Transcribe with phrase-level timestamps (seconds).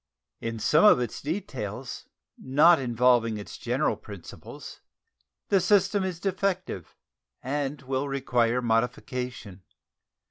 [0.39, 2.07] In some of its details,
[2.39, 4.81] not involving its general principles,
[5.49, 6.95] the system is defective
[7.43, 9.61] and will require modification.